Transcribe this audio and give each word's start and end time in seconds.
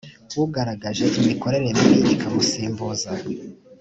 ugaragaje 0.43 1.05
imikorere 1.19 1.67
mibi 1.79 2.01
ikamusimbuza 2.13 3.11